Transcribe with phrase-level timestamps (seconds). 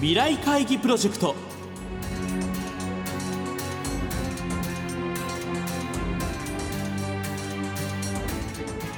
[0.00, 1.34] 未来会議プロジェクト。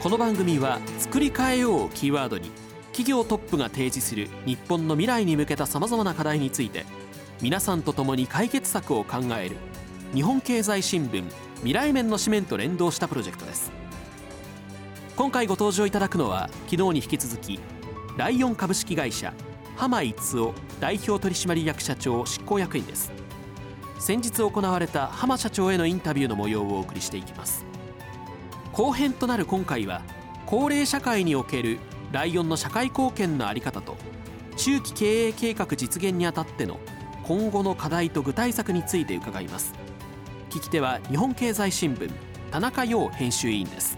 [0.00, 2.52] この番組は「作り変えよう」をキーワードに
[2.92, 6.86] 企業トップが提示する日本の未来に向けたさまざまな課題について
[7.40, 9.56] 皆さんと共に解決策を考える
[10.14, 11.24] 日本経済新聞
[11.56, 13.72] 未来面の紙面と連動したプロジェクトです。
[15.16, 17.58] 今回ご登場いただくのは昨日に引き続き
[18.16, 19.34] ライオン株式会社
[19.76, 23.12] 浜逸夫代表取締役社長執行役員です。
[23.98, 27.64] 先日行われた浜社長へのインタビューの模様をお送りしていきます。
[28.72, 30.02] 後編となる今回は
[30.46, 31.78] 高齢社会における
[32.10, 33.96] ライオンの社会貢献の在り方と
[34.56, 36.78] 中期経営計画実現にあたっての
[37.22, 39.72] 今後の課題と具体策について伺います。
[40.50, 42.10] 聞き手は日本経済新聞
[42.50, 43.96] 田中陽編集委員です。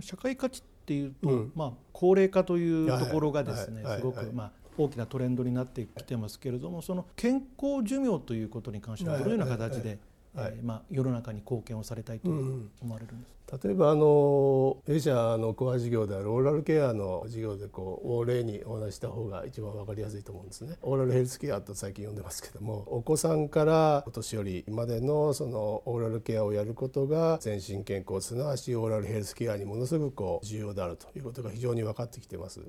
[0.00, 9.98] 社会価値っていうと、うん、まあ、高齢化というところがですね、すごく、まあ、大きなトレンドになってきてますけれどもその健康寿命ということに関してはどのような形で
[10.34, 20.76] はい、えー、まあ、世の中に貢献をされたいと思われるんです、うん、例えばあの弊社のコア事業であるオーラルケアの事業でこうお礼にお話した方が一番分かりやすいと思うんですね。
[20.82, 32.60] オーラルヘルスケアと最近呼んでますけどもお子さんからお年寄りまでのそのオーラルケアをやることが全身健康すなわちオーラルヘルスケアにものすごくこう重要であるということが非常に分かってきてます。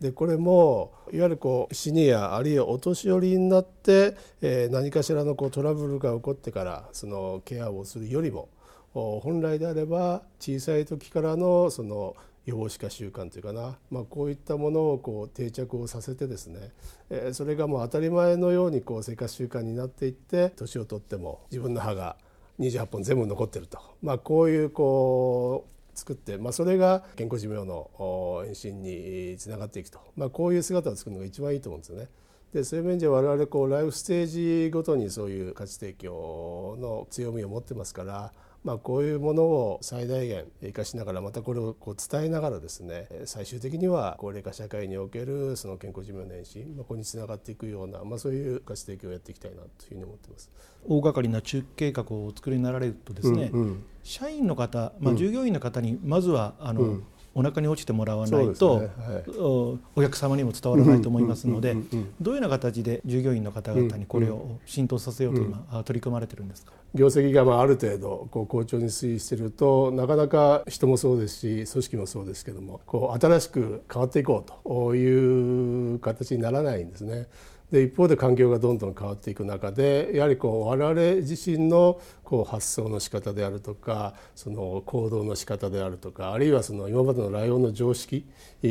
[0.00, 8.48] でこれもいわゆるこうシニアあるいはお年寄りになって、えー、何かしらのこうトラブルが起こってからそのケアをするよりも
[8.92, 12.16] 本来であれば小さい時からのその
[12.46, 16.70] 予防歯科習慣というかな、まあ、こういったものをこう定着をさせてですね、
[17.10, 22.16] えー、それがもう当たり前のようにこう生活習慣になっていって年を取っても自分の歯が
[22.60, 32.08] 28本全部残ってると、まあ、こういうこう作って、まあ、それが健康寿命の延伸につながっていくと、まあ、こういう姿を作るのが一番いいと思うんですよね。
[32.52, 34.26] でそういう面で我々こうライフステー
[34.66, 38.32] ジごとにそういう価値提供の強みを持ってますから
[38.66, 50.50] まあ、こういうものを最大限生かしながらまたこれをこう伝えながらですね最終的には高齢化社会におけるその健康寿命年始、まあ、ここにつながっていくような、まあ、そういう価値提供をやっていきたいなというふうに思ってます。
[50.84, 57.04] 大掛かりな中期計画をお作りになられるとですね、うんうん、社員の方、まあ、従業員の方にまずはあの、うん。
[57.38, 58.86] お腹に落ちてもらわないと、ね。
[58.96, 61.74] はい、お客様にも伝わらないと思いますので
[62.18, 66.72] どういうような形で従業員の方々にこれを浸透させようと今、うん、取り組まれてるんですか？
[66.94, 77.26] 業績がまあある程度こう好調に推移しているとなかなか人もそうですし組織もそうですけどもこう新しく変わっていこうという形にならないんですね。
[77.70, 88.24] で一方で環境がどんどん変わっていく中でやはりこう我々自身のこう発想の仕方であるとかその行動の仕方であるとかあるいはその今までのライオンの常識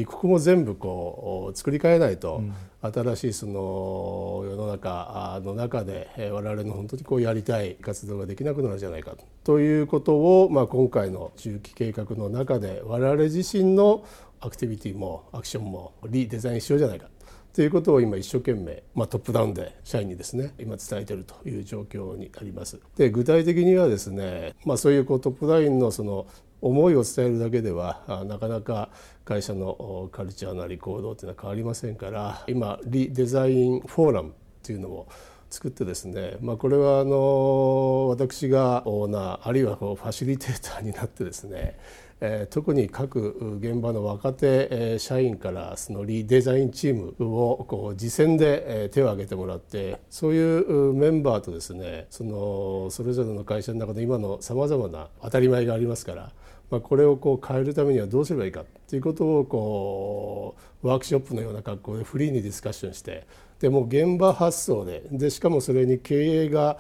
[0.06, 2.42] ここも全部こう作り変えないと、
[2.82, 14.06] 新しいその世の中の中で我々の本当にこうやりたい活動ができなくなるんじゃないかということを、まあ、今回の中期計画の中で我々自身の
[14.42, 17.08] アクティビティもアクションもリデザインしようじゃないか
[17.56, 22.82] ということを今一生懸命、まあ、トップダウンで社員にですね今伝えているという状況にあります。
[22.98, 26.28] で具体的にはですね、まあ、そういうこうトップダウンのその
[26.60, 28.90] 思いを伝えるだけではなかなか
[29.24, 35.08] 会社のカルチャーなり行動っていうのは変わりませんから今リデザインフォーラムっていうのを
[35.50, 41.78] 作ってですね、まあ、これはあの私がオーナーあるいはこうファシリテーターになってですね
[42.22, 56.32] え特に各現場の若手、え社員からそのリデザインチームをこう次戦で、え手を挙げてもらってそういうメンバーとですねそのそれぞれの会社の中で今のさまざまな当たり前がありますから。
[56.70, 63.28] まあ、これをこう変えるためにはどうすればいいかということをこうワークショップのような格好でフリーにディスカッションして
[63.60, 66.78] でも現場発想ででしかもそれに経営が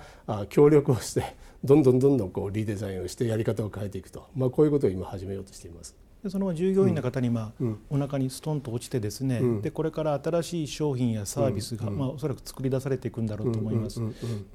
[0.49, 6.04] 協力をしてどんどんどんどんこうリデザインをしてやり方を変えていくと、まあ、こういうことを今始めようとしています。
[6.25, 14.01] でその従業員の方に、まあ、うん、お腹にストンと落ちてですね、うん、でこれから新しい商品やサービスが、うん、まあ、おそらく作り出されていくんだろうと思います、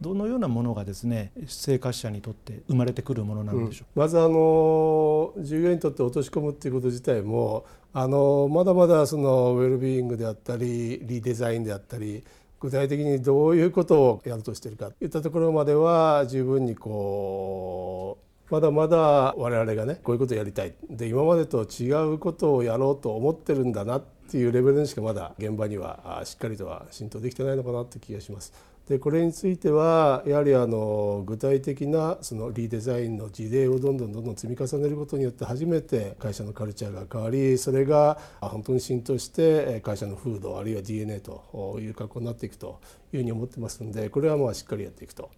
[0.00, 12.24] どのようなものがですね生活者にとって生まれてくるものなんでしょう、まずあの従業員にとって落とし込むっていうこと自体もあのまだまだそのウェルビーイングであったりリデザインであったり
[12.58, 18.98] 具体的にどういうことをやろうとしているかといったところまでは十分にこうまだまだ
[19.36, 28.52] 我々がねこういうことをやりたいで今までと違うことをやろうと思ってるんだなっていうレベルにしかまだ現場にはしっかりとは浸透できてないのかなって気がします。
[28.90, 42.80] でこれについてはやはりあの具体的なそのリデザインの事例をどんどんどんどん積み重ねることによって初めて会社のカルチャーが変わりそれが本当に浸透して会社の風土あるいは DNA という格好になっていくと
[43.12, 45.30] いうふうに思ってますのでこれはまあしっかりやっていくと。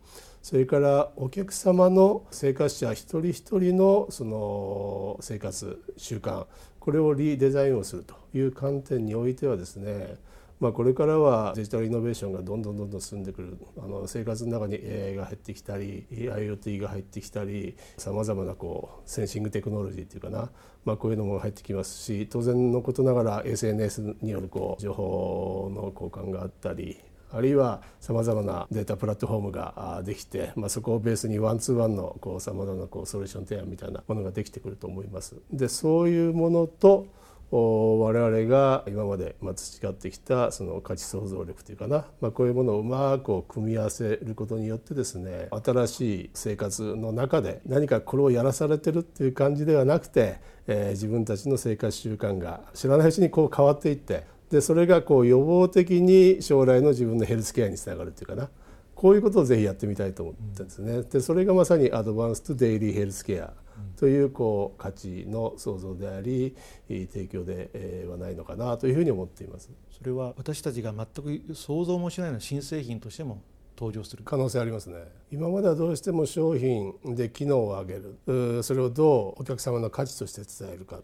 [0.43, 6.47] それからお客様の生活者一人一人のその生活習慣
[6.81, 10.17] これをリデザインをするという観点においてはですね
[10.63, 20.53] まあ、これからはデジタルイノベーションがどんどんどんどん進んでくるあの生活の中に AI が入ってきたり IoT が入ってきたりさまざまなこうセンシングテクノロジーっていうかな、
[20.85, 27.01] まあ、こういうのも入ってきますし当然のことながら SNS によるこう情報の交換があったり
[27.33, 35.35] あるいはさまざまなデータプラットフォームができて、まあ、そこをベースにワンツーワンのさまざまなこうソリューション提案みたいなものができてくると思います。
[35.51, 37.09] でそういうものと
[37.55, 58.49] 我々が今まで培ってきたその価値創造力というかな、まあ、こういうものをうまく組み合わせることによってですね新しい生活の中で何かこれをやらされてるっていう感じではなくて、えー、自分たちの生活習慣が知らないうちにこう変わっていってでそれがこう予防的に将来の自分のヘルスケアにつながるっていうかな
[58.95, 61.03] こういうことをぜひやってみたいと思ってんですね。
[61.03, 63.53] でそれがまさにアドバンストデイリーヘルスケア
[63.97, 66.57] というこう価値の創造であり
[66.89, 69.71] 提供ではないのかなというふうに思っています。
[69.91, 73.43] それは私たちが全く想像もしないような新製品としても
[73.77, 74.23] 登場する。
[74.25, 74.97] 可能性ありますね。
[75.31, 77.95] 今まではどうしても商品で機能を上げ
[78.27, 78.63] る。
[78.63, 81.01] それをどうお客様の価値として伝えるか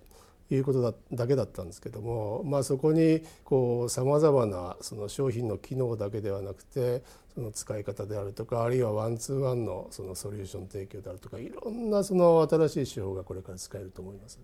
[0.51, 3.23] いうことだだけだったんですけども、まあ、そこに
[3.89, 7.03] さまざまなその商品の機能だけではなくて
[7.35, 14.41] その使い方であるとかあるいはワンツーワンのそのソリューション提供であるとかいろんなその新しい手法がこれから使えると思います。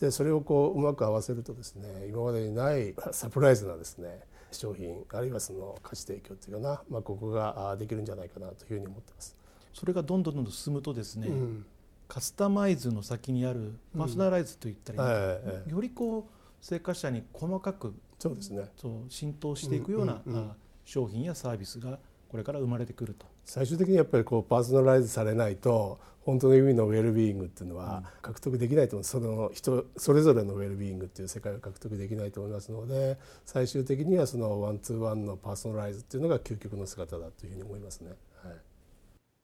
[0.00, 4.20] でそれをこううまく合わせるとですね今までにないサプライズなですね
[4.52, 9.34] 商品あるいはその価値提供っていうかな、まあ、ここができるんじゃないかなというふうに思ってます。
[9.72, 11.66] それがどんどんどんどん進むとですね、うん
[12.08, 18.64] カスタマイズの先にあるパーソナライズといったら、うん、よりこう生活者に細かくそうですね。
[18.76, 20.50] そう浸透していくような、うんうん、
[20.84, 21.98] 商品やサービスが
[22.28, 23.26] これから生まれてくると。
[23.44, 38.10] 最終的にやっぱりこうパーソナライズされないと本当の意味のウェルビーイングっていうのは獲得できないと思うその人それぞれのウェルビーイングっていう世界を獲得できないと思いますので最終的にはその one to one のパーソナライズっていうのが究極の姿だというふうに思いますね。
[38.42, 38.54] はい、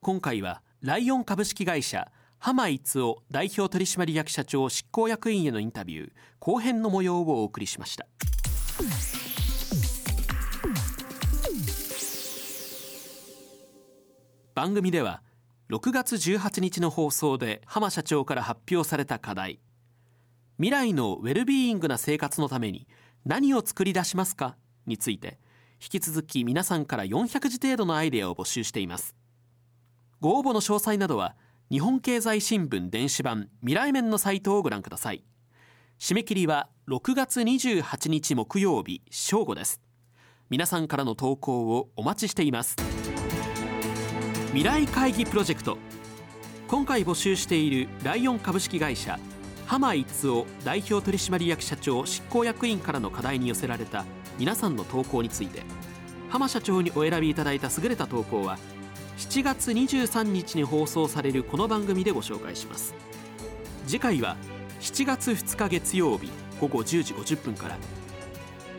[0.01, 2.11] 今回はライオン株式会社
[2.45, 6.11] 浜逸夫代表取締役社長執行役員へのインタビュー
[6.41, 8.09] 後編の模様をお送りしました。
[14.57, 15.23] 番組では
[15.71, 19.61] 6月18日の放送で浜社長から発表された課題。
[20.57, 22.89] 未来のウェルビーイングな生活のために
[23.25, 24.57] 何を作り出しますか？
[24.85, 25.39] について
[25.81, 29.15] 引き続き皆さんから400字程度のアイデアを募集しています。
[30.21, 31.37] ご応募の詳細などは
[31.73, 35.25] 日本経済新聞電子版未来面のサイトをご覧ください。
[35.99, 39.81] 締め切りは6月28日木曜日正午です。
[40.51, 42.77] 皆さんからの投稿をお待ちしています。
[44.49, 45.79] 未来会議プロジェクト。
[46.69, 49.19] 今回募集しているライオン株式会社
[49.65, 54.05] 浜逸夫代表取締役社長執行役員からの課題に寄せられた
[54.39, 55.63] 皆さんの投稿について
[56.29, 58.59] 浜社長にお選びいただいた優れた投稿は
[59.23, 62.93] 7月23日に放送されるこの番組でご紹介します。
[63.87, 64.37] 次回は
[64.81, 66.29] 7月2日月曜日
[66.61, 67.79] 午後10時50分から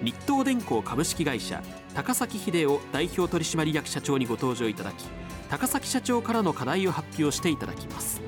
[0.04, 1.64] 日東電工株式会社
[1.96, 5.06] 高崎秀夫代表取締役社長にご登場いただき
[5.50, 8.22] 高崎社長からの課題を発表していただきます。